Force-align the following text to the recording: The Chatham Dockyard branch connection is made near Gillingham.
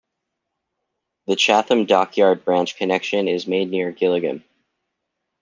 The 1.27 1.35
Chatham 1.35 1.85
Dockyard 1.85 2.43
branch 2.43 2.75
connection 2.75 3.27
is 3.27 3.45
made 3.45 3.69
near 3.69 3.91
Gillingham. 3.91 4.43